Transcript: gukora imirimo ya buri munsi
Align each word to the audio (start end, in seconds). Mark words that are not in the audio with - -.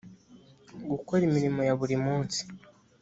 gukora 0.91 1.21
imirimo 1.29 1.59
ya 1.67 1.73
buri 1.79 1.95
munsi 2.05 2.41